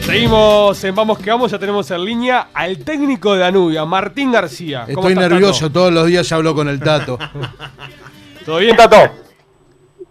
[0.00, 4.84] Seguimos en Vamos que Vamos, ya tenemos en línea al técnico de Danubia, Martín García.
[4.86, 7.18] Estoy nervioso, todos los días ya hablo con el Tato.
[8.46, 8.96] ¿Todo bien, Tato?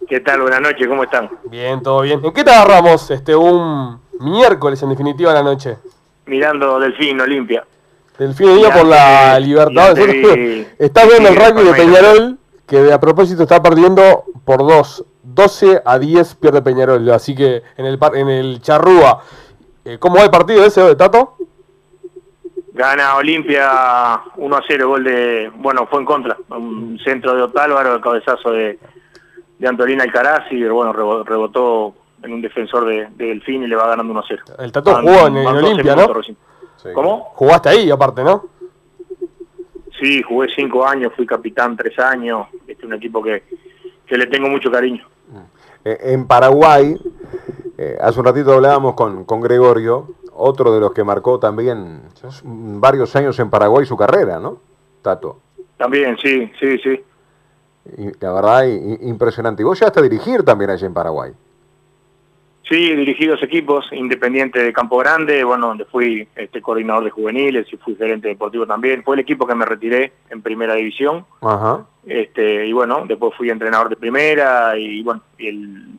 [0.06, 0.42] ¿Qué tal?
[0.42, 1.30] Buenas noches, ¿cómo están?
[1.50, 2.22] Bien, todo bien.
[2.22, 5.78] ¿En qué te agarramos este, un miércoles en definitiva de la noche?
[6.26, 7.64] Mirando Delfín, Olimpia.
[8.18, 9.96] Delfín Olimpia por la libertad.
[10.78, 15.04] Estás viendo el rugby de Peñarol, que a propósito está perdiendo por dos.
[15.22, 19.20] 12 a 10 pierde Peñarol, así que en el, en el Charrúa.
[19.84, 21.36] Eh, ¿Cómo va el partido ese, de Tato?
[22.72, 25.50] Gana Olimpia 1 a 0, gol de.
[25.56, 26.36] Bueno, fue en contra.
[26.48, 28.78] Un centro de Otálvaro, el cabezazo de,
[29.58, 34.12] de Antolina Alcaraz y bueno, rebotó en un defensor de, Delfín y le va ganando
[34.12, 34.42] 1 a 0.
[34.58, 36.08] El Tato jugó en, Olimpia, ¿no?
[36.94, 37.32] ¿Cómo?
[37.34, 38.48] Jugaste ahí aparte, ¿no?
[40.00, 43.42] Sí, jugué 5 años, fui capitán 3 años, este es un equipo que,
[44.06, 45.06] que le tengo mucho cariño.
[45.84, 46.96] Eh, en Paraguay,
[47.78, 52.02] eh, hace un ratito hablábamos con, con Gregorio, otro de los que marcó también
[52.42, 54.58] varios años en Paraguay su carrera, ¿no?
[55.00, 55.40] Tato.
[55.78, 57.04] También, sí, sí, sí
[58.20, 59.62] la verdad, impresionante.
[59.62, 61.32] Y vos llegaste a dirigir también allí en Paraguay.
[62.68, 67.66] Sí, dirigí dos equipos, Independiente de Campo Grande, bueno, donde fui este, coordinador de juveniles
[67.72, 69.04] y fui gerente deportivo también.
[69.04, 71.24] Fue el equipo que me retiré en primera división.
[71.42, 71.84] Ajá.
[72.04, 75.98] Este, y bueno, después fui entrenador de primera y bueno, y el,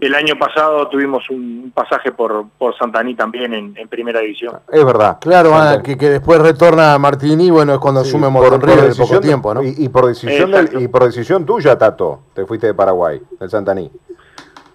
[0.00, 4.60] el año pasado tuvimos un pasaje por, por Santaní también en, primera división.
[4.70, 5.18] Es verdad.
[5.20, 9.20] Claro, ah, que, que, después retorna a Martini, bueno, es cuando asume Morton River poco
[9.20, 9.62] tiempo, ¿no?
[9.64, 13.90] Y, por decisión y por decisión tuya, Tato, te fuiste de Paraguay, del Santaní.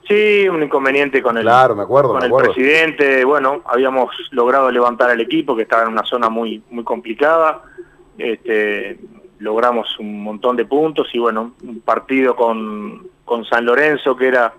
[0.08, 3.24] Sí, un inconveniente con el, claro, me acuerdo, con el presidente.
[3.24, 7.64] Bueno, habíamos logrado levantar al equipo que estaba en una zona muy, muy complicada.
[8.18, 9.00] Este,
[9.40, 14.54] logramos un montón de puntos y bueno, un partido con, con San Lorenzo que era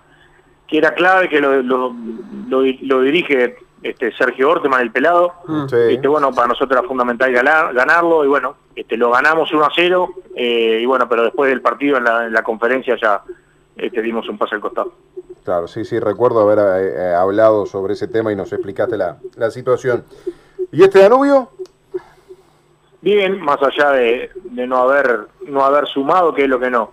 [0.67, 5.33] que era clave, que lo, lo, dirige este Sergio Orteman, el pelado.
[5.45, 5.65] Mm.
[5.89, 9.69] Este, bueno, para nosotros era fundamental ganar, ganarlo y bueno, este, lo ganamos 1 a
[9.73, 13.21] 0 eh, y bueno, pero después del partido en la, conferencia ya
[13.77, 14.93] este, dimos un paso al costado.
[15.45, 19.17] Claro, sí, sí, recuerdo haber eh, eh, hablado sobre ese tema y nos explicaste la,
[19.37, 20.03] la situación.
[20.71, 21.51] ¿Y este Danubio?
[23.01, 26.91] Bien, más allá de, de, no haber no haber sumado, que es lo que no.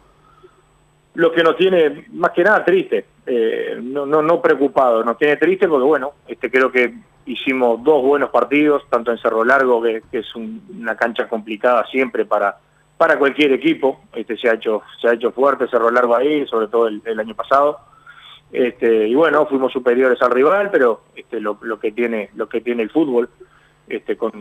[1.15, 5.39] Lo que nos tiene más que nada triste, eh, no, no, no preocupado, nos tiene
[5.39, 10.03] triste porque bueno, este creo que hicimos dos buenos partidos, tanto en Cerro Largo, que,
[10.13, 12.59] es una cancha complicada siempre para,
[12.99, 16.69] para cualquier equipo, este se ha hecho, se ha hecho fuerte Cerro Largo ahí, sobre
[16.69, 17.81] todo el, año pasado.
[18.53, 22.61] Este, y bueno, fuimos superiores al rival, pero este, lo, lo que tiene, lo que
[22.61, 23.31] tiene el fútbol,
[23.89, 24.33] este, con,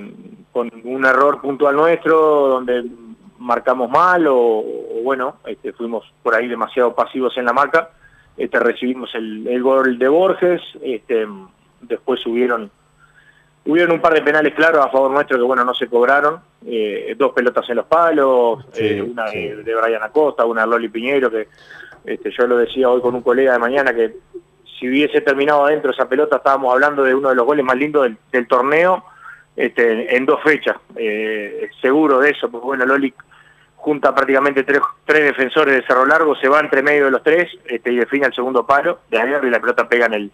[0.54, 2.86] un error puntual nuestro, donde
[3.40, 7.92] marcamos mal o, o bueno, este, fuimos por ahí demasiado pasivos en la marca
[8.38, 11.28] este, recibimos el, gol de Borges, este,
[11.82, 12.72] después hubieron,
[13.66, 17.16] hubieron un par de penales claros a favor nuestro que bueno no se cobraron, eh,
[17.18, 21.48] dos pelotas en los palos, eh, una de, Brian Acosta, una de Loli Piñero, que
[22.06, 24.16] este, yo lo decía hoy con un colega de mañana que
[24.80, 28.10] si hubiese terminado adentro esa pelota estábamos hablando de uno de los goles más lindos
[28.32, 29.06] del, torneo
[29.56, 33.14] este, en dos fechas, eh, seguro de eso, porque bueno, Loli
[33.76, 37.50] junta prácticamente tres, tres defensores de Cerro Largo, se va entre medio de los tres
[37.66, 39.00] este, y define el segundo palo.
[39.10, 40.32] De ayer y la pelota pega en el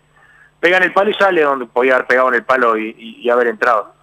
[0.59, 3.47] pega en el palo y sale donde podía haber pegado en el palo y, haber
[3.47, 3.93] entrado.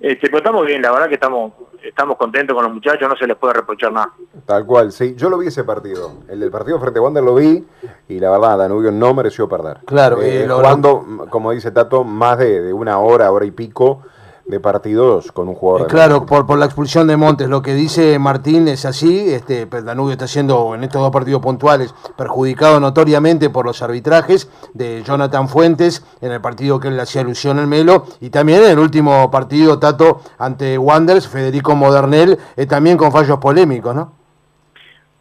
[0.00, 1.52] Este, pero estamos bien, la verdad que estamos
[1.82, 4.12] estamos contentos con los muchachos, no se les puede reprochar nada.
[4.46, 5.14] Tal cual, sí.
[5.16, 6.12] Yo lo vi ese partido.
[6.28, 7.64] El del partido frente a Wander lo vi
[8.08, 9.78] y la verdad, Danubio no mereció perder.
[9.84, 10.22] Claro.
[10.22, 14.02] Eh, jugando, como dice Tato, más de, de una hora, hora y pico
[14.44, 15.86] de partidos con un jugador.
[15.86, 19.66] Eh, claro, por, por la expulsión de Montes, lo que dice Martín es así, este,
[19.66, 25.48] Danubio está siendo en estos dos partidos puntuales perjudicado notoriamente por los arbitrajes de Jonathan
[25.48, 28.78] Fuentes en el partido que él le hacía alusión al Melo y también en el
[28.78, 34.22] último partido Tato ante Wanders, Federico Modernel, eh, también con fallos polémicos, ¿no?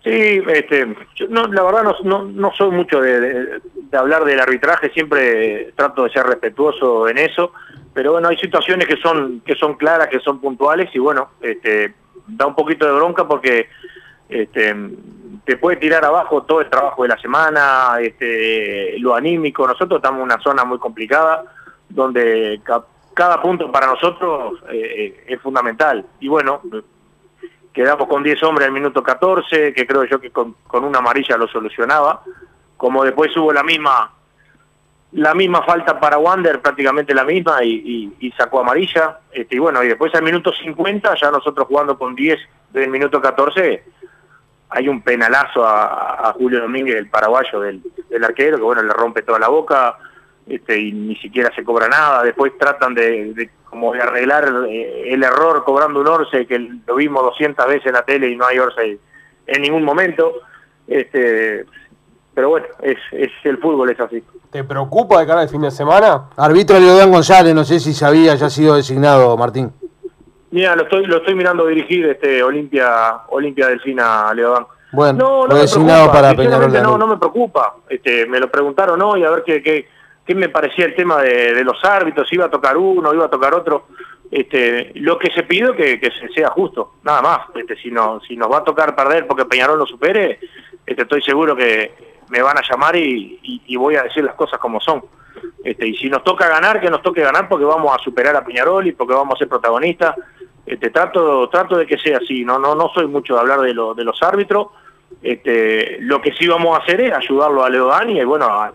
[0.03, 0.95] Sí, este,
[1.29, 6.05] no, la verdad no, no, no soy mucho de, de, hablar del arbitraje, siempre trato
[6.05, 7.51] de ser respetuoso en eso
[7.93, 11.93] pero bueno, hay situaciones que son que son claras, que son puntuales y bueno, este,
[12.27, 13.67] da un poquito de bronca porque
[14.29, 14.75] este,
[15.45, 19.67] te puede tirar abajo todo el trabajo de la semana, este, lo anímico.
[19.67, 21.43] Nosotros estamos en una zona muy complicada
[21.89, 22.61] donde
[23.13, 26.05] cada punto para nosotros eh, es fundamental.
[26.19, 26.61] Y bueno,
[27.73, 31.47] quedamos con 10 hombres al minuto 14, que creo yo que con, una amarilla lo
[31.47, 32.23] solucionaba.
[32.77, 34.11] Como después hubo la misma
[35.13, 39.19] la misma falta para Wander, prácticamente la misma, y, sacó amarilla.
[39.31, 42.39] Este, y bueno, y después al minuto 50, ya nosotros jugando con 10
[42.71, 43.83] del minuto 14,
[44.69, 47.81] hay un penalazo a, Julio Domínguez, el paraguayo del,
[48.23, 49.97] arquero, que bueno, le rompe toda la boca,
[50.47, 52.23] este, y ni siquiera se cobra nada.
[52.23, 57.21] Después tratan de, como de arreglar eh, el error cobrando un Orce, que lo vimos
[57.23, 58.97] 200 veces en la tele y no hay Orce
[59.45, 60.41] en ningún momento.
[60.87, 61.65] Este,
[62.33, 64.23] pero bueno, es, es el fútbol, es así.
[64.51, 66.29] ¿Te preocupa de cara al fin de semana?
[66.37, 69.71] Árbitro Leodán González, no sé si sabía, ya ha sido designado, Martín.
[70.51, 74.65] Mira, lo estoy, lo estoy mirando dirigir este Olimpia, Olimpia Delfina Leodán.
[74.91, 76.71] Bueno, no, no designado para Peñarol.
[76.73, 77.75] No, no me preocupa.
[77.87, 79.87] Este, me lo preguntaron hoy a ver qué, qué,
[80.25, 83.29] qué me parecía el tema de, los árbitros, si iba a tocar uno, iba a
[83.29, 83.87] tocar otro.
[84.29, 87.39] Este, lo que se pide que, que sea justo, nada más.
[87.55, 90.39] Este, si, no, si nos va a tocar perder porque Peñarol lo supere,
[90.85, 94.79] este, estoy seguro que me van a llamar y, voy a decir las cosas como
[94.79, 95.03] son.
[95.63, 98.43] Este, y si nos toca ganar, que nos toque ganar porque vamos a superar a
[98.43, 100.15] Peñarol y porque vamos a ser protagonistas.
[100.65, 103.73] Este, trato, trato de que sea así, no, no, no soy mucho de hablar de,
[103.73, 104.67] de los árbitros.
[105.21, 108.71] Este, lo que sí vamos a hacer es ayudarlo a Leo Dani y bueno, a,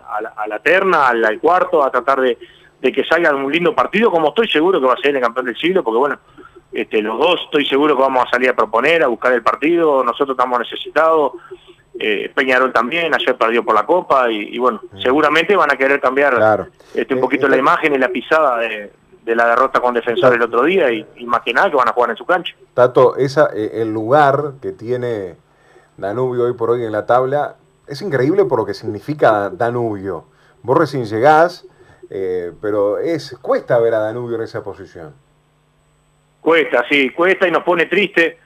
[0.47, 2.37] la terna, al, cuarto, a tratar de,
[2.81, 5.57] que salga un lindo partido, como estoy seguro que va a ser el campeón del
[5.57, 6.19] siglo, porque bueno,
[6.73, 10.05] este, los dos estoy seguro que vamos a salir a proponer, a buscar el partido,
[10.05, 11.33] nosotros estamos necesitados,
[11.99, 16.69] eh, Peñarol también, ayer perdió por la Copa y, bueno, seguramente van a querer cambiar
[16.95, 18.91] este, un eh, poquito la imagen y la pisada de,
[19.35, 21.93] la derrota con Defensor el otro día y, y, más que nada que van a
[21.93, 22.55] jugar en su cancha.
[22.75, 25.37] Tato, esa, eh, el lugar que tiene
[25.97, 27.57] Danubio hoy por hoy en la tabla
[27.87, 30.27] es increíble por lo que significa Danubio.
[30.63, 31.67] Vos recién llegás,
[32.61, 35.15] pero es cuesta ver a Danubio en esa posición.
[36.41, 38.39] Cuesta, sí, cuesta y nos pone triste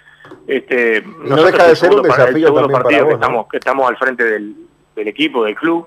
[0.46, 4.24] este, no deja de ser un desafío también partido que, estamos, que estamos al frente
[4.24, 4.56] del,
[4.96, 5.86] equipo, del club.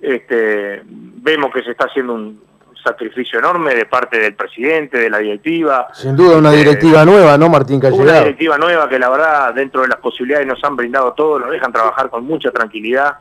[0.00, 2.42] Este, vemos que se está haciendo un
[2.82, 5.88] sacrificio enorme de parte del presidente, de la directiva.
[5.92, 9.82] Sin duda una este, directiva nueva, ¿no, Martín Una directiva nueva que la verdad, dentro
[9.82, 13.18] de las posibilidades nos han brindado todo, nos dejan trabajar con mucha tranquilidad.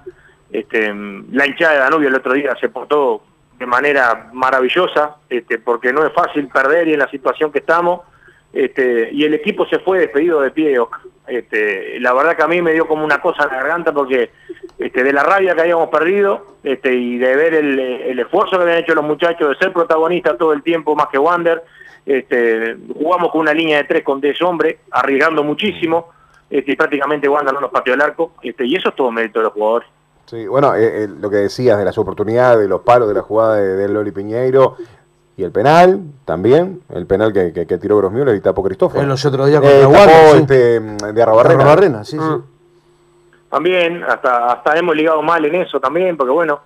[0.51, 0.93] Este,
[1.31, 3.21] la hinchada de Danubio el otro día se portó
[3.59, 8.01] de manera maravillosa, este, porque no es fácil perder y en la situación que estamos
[8.53, 10.77] este, y el equipo se fue despedido de pie.
[11.27, 14.31] Este, la verdad que a mí me dio como una cosa en la garganta porque
[14.79, 18.79] este, de la rabia que habíamos perdido este, y de ver el, esfuerzo que habían
[18.79, 21.63] hecho los muchachos de ser protagonistas todo el tiempo más que Wander,
[22.05, 26.09] este, jugamos con una línea de tres con 10 hombres, arriesgando muchísimo,
[26.49, 29.39] este, y prácticamente Wander no nos pateó el arco, este, y eso es todo mérito
[29.39, 29.87] de los jugadores.
[30.29, 33.21] Sí, bueno, eh, eh, lo que decías de las oportunidades, de los palos, de la
[33.23, 34.77] jugada de, Loli Piñeiro,
[35.39, 39.01] y el penal también, el penal que, que, tiró Grosmiuler y tapó Cristóforo.
[39.01, 40.79] En los otros días con eh, este,
[41.13, 42.03] de Arrobarrena.
[42.03, 42.23] sí, sí.
[42.23, 42.43] Mm.
[43.49, 46.59] También, hasta, hasta hemos ligado mal en eso también, porque bueno,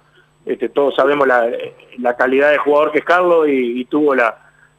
[0.43, 1.47] este, todos sabemos la,
[1.99, 4.35] la calidad de jugador que es Carlos y, tuvo la,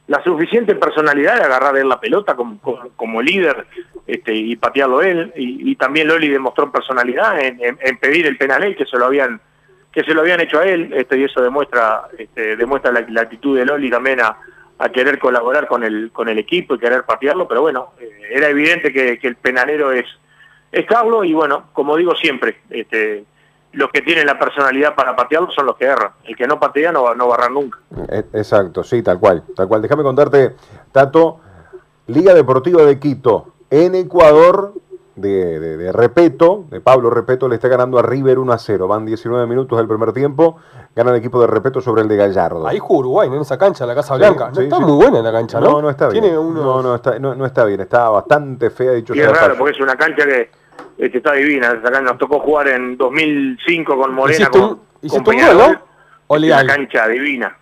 [0.07, 2.59] la, suficiente personalidad de agarrar él la pelota como,
[2.95, 3.65] como, líder
[4.05, 5.31] este, y patearlo él.
[5.37, 9.39] Y, también Loli demostró personalidad en, en, pedir el penal él, que se lo habían
[9.95, 13.57] que se lo habían hecho a él, este, y eso demuestra, este, demuestra la, actitud
[13.57, 14.37] de Loli también a,
[14.93, 18.91] querer colaborar con el, con el equipo y querer patearlo, pero bueno, eh, era evidente
[18.91, 20.05] que, el penalero es,
[20.69, 23.23] es Carlos y bueno, como digo siempre, este,
[23.71, 26.11] los que tienen la personalidad para patearlo son los que erran.
[26.25, 27.79] El que no patea no, no va a errar nunca.
[28.09, 29.43] Eh, exacto, sí, tal cual.
[29.55, 29.81] Tal cual.
[29.81, 30.55] Déjame contarte,
[30.91, 31.39] Tato,
[32.07, 34.73] Liga Deportiva de Quito, en Ecuador,
[35.15, 38.87] de, de, Repeto, de Pablo Repeto, le está ganando a River 1 a 0.
[38.87, 40.57] Van 19 minutos del primer tiempo.
[40.95, 42.67] Gana el equipo de Repeto sobre el de Gallardo.
[42.67, 44.51] Ahí jugó Uruguay, en esa cancha, la Casa Blanca.
[44.53, 45.71] no está muy buena en la cancha, ¿no?
[45.71, 46.33] No, no está bien.
[46.33, 47.81] no, no, está, no, está bien.
[47.81, 49.25] Está bastante fea, dicho sea.
[49.25, 50.49] es raro, porque es una cancha que
[50.97, 51.73] este, está divina.
[51.73, 54.49] Nos tocó jugar en 2005 con Morena.
[54.49, 55.81] con, un, ¿hiciste un gol, no?
[56.27, 56.65] ¿O leal?
[56.65, 57.57] Una cancha divina.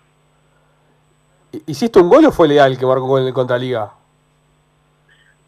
[1.68, 3.92] ¿Hiciste un gol o fue leal que marcó con el Contraliga?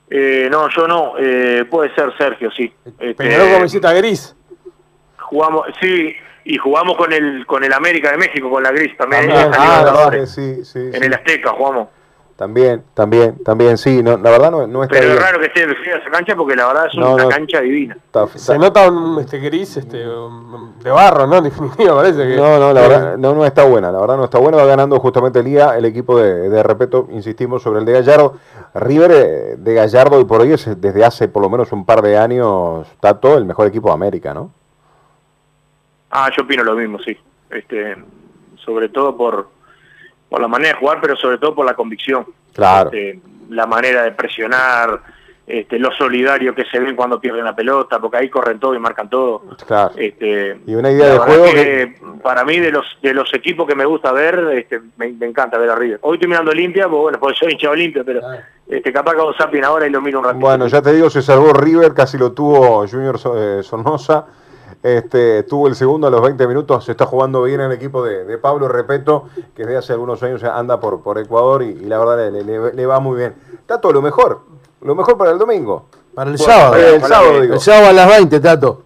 [0.10, 1.14] Eh, no, yo no.
[1.18, 2.72] Eh, puede ser Sergio, sí.
[2.86, 4.36] Este, Peñarol con visita gris.
[5.18, 9.32] Jugamos, sí, y jugamos con el con el América de México, con la gris también.
[9.32, 11.88] Ah, sí, sí, en el Azteca jugamos.
[12.36, 15.64] También, también, también, sí, no, la verdad no, no está Pero es raro que esté
[15.64, 17.98] en esa cancha porque la verdad es una cancha divina.
[18.36, 21.38] Se nota un este gris este, de barro, ¿no?
[21.46, 22.36] En definitiva, parece que...
[22.36, 25.00] No, no, la verdad no, no está buena, la verdad no está buena, va ganando
[25.00, 28.38] justamente el día el equipo de, de Repeto, insistimos, sobre el de Gallardo.
[28.74, 32.02] River eh, de Gallardo y por hoy es desde hace por lo menos un par
[32.02, 34.52] de años, está todo el mejor equipo de América, ¿no?
[36.12, 37.18] Ah, yo opino lo mismo, sí.
[37.50, 37.96] Este,
[38.58, 39.55] sobre todo por
[40.30, 42.26] por la manera de jugar, pero sobre todo por la convicción.
[42.54, 42.90] Claro.
[42.92, 45.02] Este, la manera de presionar,
[45.48, 48.80] este, lo solidario que se ven cuando pierden la pelota, porque ahí corren todo y
[48.80, 49.44] marcan todo.
[49.68, 49.94] Claro.
[49.96, 53.76] Este, y una idea de juego que, para mí de los de los equipos que
[53.76, 56.00] me gusta ver, este, me, encanta ver a River.
[56.02, 58.22] Hoy estoy mirando Olimpia, pues bueno, porque soy hincha Olimpia, pero
[58.68, 60.46] este, capaz que hago zapping ahora y lo miro un ratito.
[60.46, 64.26] Bueno, ya te digo, se salvó River, casi lo tuvo Junior eh, Sonosa.
[64.84, 68.38] Este, tuvo el segundo a los 20 minutos, se está jugando bien el equipo de,
[68.38, 72.86] Pablo Repeto, que desde hace algunos años anda por, por Ecuador y, la verdad le,
[72.86, 73.36] va muy bien.
[73.66, 74.42] Tato, lo mejor,
[74.82, 75.88] lo mejor para el domingo.
[76.14, 76.76] Para el sábado.
[76.76, 77.54] el, sábado digo.
[77.56, 78.84] el sábado a las 20, Tato.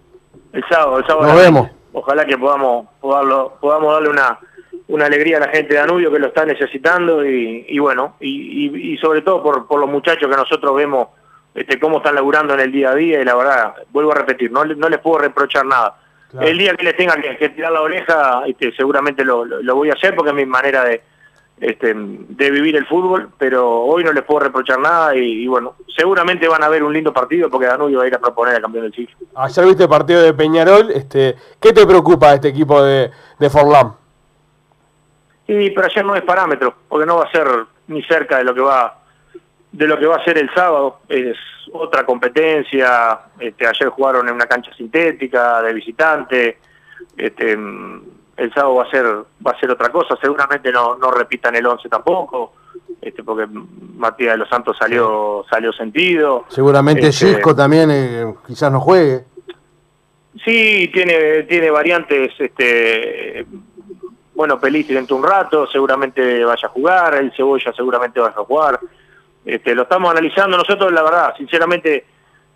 [0.52, 1.26] El sábado, el sábado.
[1.26, 1.68] Nos vemos.
[1.92, 4.38] Ojalá que podamos, podamos, podamos darle una,
[4.88, 9.22] una alegría a la gente de Danubio que lo está necesitando y, bueno, y, sobre
[9.22, 11.08] todo por, por los muchachos que nosotros vemos
[11.54, 14.52] este, cómo están laburando en el día a día y la verdad, vuelvo a repetir,
[14.52, 15.96] no, no les puedo reprochar nada.
[16.40, 20.14] El día que les tenga que, tirar la oreja, este, seguramente lo, voy a hacer
[20.14, 21.02] porque es mi manera de,
[21.60, 26.46] este, de vivir el fútbol, pero hoy no les puedo reprochar nada y, bueno, seguramente
[26.46, 28.84] van a ver un lindo partido porque Danubio va a ir a proponer al campeón
[28.84, 29.16] del siglo.
[29.34, 33.94] Ayer viste el partido de Peñarol, este, ¿qué te preocupa este equipo de, de Forlán?
[35.48, 37.48] Sí, pero ayer no es parámetro, porque no va a ser
[37.88, 38.99] ni cerca de lo que va
[39.72, 41.00] de lo que va a ser el sábado.
[41.08, 41.36] Es
[41.72, 43.20] otra competencia.
[43.38, 46.58] Este, ayer jugaron en una cancha sintética de visitante.
[47.16, 49.06] Este, el sábado va a ser
[49.46, 50.16] va a ser otra cosa.
[50.20, 52.54] Seguramente no, no repitan el 11 tampoco.
[53.00, 53.46] Este, porque
[53.96, 56.44] Matías de los Santos salió salió sentido.
[56.48, 59.24] Seguramente este, Cisco también eh, quizás no juegue.
[60.44, 63.46] Sí, tiene tiene variantes este
[64.34, 68.80] bueno, Pelistri dentro un rato, seguramente vaya a jugar, el Cebolla seguramente vaya a jugar.
[69.44, 72.04] Este, lo estamos analizando nosotros, la verdad, sinceramente,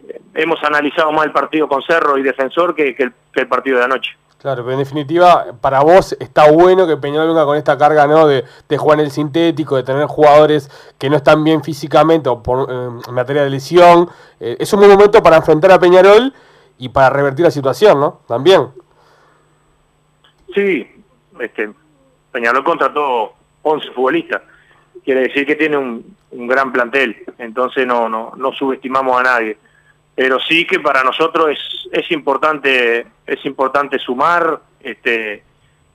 [0.07, 4.13] eh, hemos analizado más el partido con Cerro y Defensor que, el, partido de anoche.
[4.39, 8.27] Claro, pero en definitiva, para vos está bueno que Peñarol venga con esta carga ¿no?
[8.27, 8.45] de,
[8.77, 12.89] jugar en el sintético, de tener jugadores que no están bien físicamente o por, eh,
[13.09, 14.11] en materia de lesión.
[14.39, 16.35] Eh, es un buen momento para enfrentar a Peñarol
[16.77, 18.21] y para revertir la situación, ¿no?
[18.29, 18.69] También.
[20.55, 20.87] Sí,
[21.41, 21.73] este,
[22.31, 24.43] Peñarol contrató 11 futbolistas
[25.05, 29.57] quiere decir que tiene un, gran plantel, entonces no, no, no subestimamos a nadie.
[30.17, 35.43] Pero sí que para nosotros es, es importante, es importante sumar este,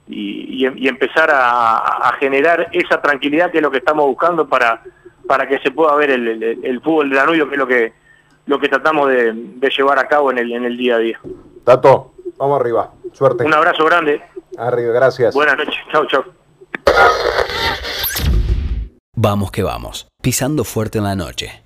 [0.08, 4.82] y, y, empezar a, generar esa tranquilidad que es lo que estamos buscando para,
[5.28, 7.94] para que se pueda ver el, el, fútbol de Danubio, que es lo que,
[8.46, 11.20] lo que tratamos de, de, llevar a cabo en el, en el día a día.
[11.64, 12.92] Tato, vamos arriba.
[13.14, 13.46] Suerte.
[13.46, 14.22] Un abrazo grande.
[14.58, 15.34] Arriba, gracias.
[15.34, 15.76] Buenas noches.
[15.92, 16.24] Chau, chau.
[19.22, 21.62] Vamos que vamos, pisando fuerte en la noche.